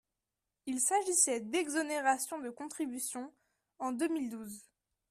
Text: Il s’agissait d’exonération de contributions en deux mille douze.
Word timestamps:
Il 0.65 0.79
s’agissait 0.79 1.41
d’exonération 1.41 2.39
de 2.39 2.49
contributions 2.49 3.31
en 3.77 3.91
deux 3.91 4.07
mille 4.07 4.31
douze. 4.31 4.67